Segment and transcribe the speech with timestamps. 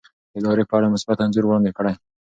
[0.31, 1.93] د ادارې په اړه مثبت انځور وړاندې کړئ.